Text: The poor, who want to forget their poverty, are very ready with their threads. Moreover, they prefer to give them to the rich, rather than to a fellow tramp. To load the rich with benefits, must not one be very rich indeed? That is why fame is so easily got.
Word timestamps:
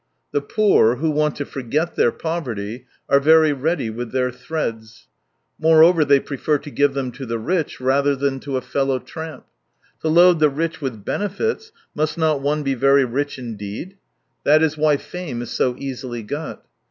The 0.31 0.41
poor, 0.41 0.95
who 0.95 1.11
want 1.11 1.35
to 1.35 1.45
forget 1.45 1.93
their 1.93 2.11
poverty, 2.11 2.87
are 3.07 3.19
very 3.19 3.53
ready 3.53 3.91
with 3.91 4.11
their 4.11 4.31
threads. 4.31 5.07
Moreover, 5.59 6.03
they 6.03 6.19
prefer 6.19 6.57
to 6.57 6.71
give 6.71 6.95
them 6.95 7.11
to 7.11 7.23
the 7.27 7.37
rich, 7.37 7.79
rather 7.79 8.15
than 8.15 8.39
to 8.39 8.57
a 8.57 8.61
fellow 8.61 8.97
tramp. 8.97 9.45
To 10.01 10.07
load 10.07 10.39
the 10.39 10.49
rich 10.49 10.81
with 10.81 11.05
benefits, 11.05 11.71
must 11.93 12.17
not 12.17 12.41
one 12.41 12.63
be 12.63 12.73
very 12.73 13.05
rich 13.05 13.37
indeed? 13.37 13.97
That 14.43 14.63
is 14.63 14.75
why 14.75 14.97
fame 14.97 15.43
is 15.43 15.51
so 15.51 15.75
easily 15.77 16.23
got. 16.23 16.65